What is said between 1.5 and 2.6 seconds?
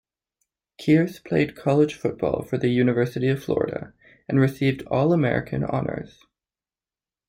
college football for